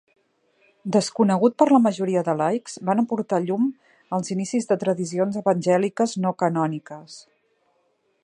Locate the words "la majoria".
1.73-2.23